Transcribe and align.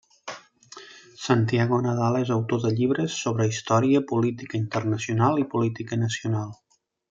Santiago 1.25 1.79
Nadal 1.87 2.17
és 2.21 2.31
autor 2.37 2.63
de 2.65 2.71
llibres, 2.79 3.19
sobre 3.27 3.47
història, 3.53 4.03
política 4.15 4.61
internacional 4.63 5.41
i 5.45 5.49
política 5.57 6.05
nacional. 6.07 6.53